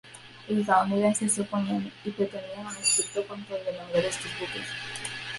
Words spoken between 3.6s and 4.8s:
de número de estos buques.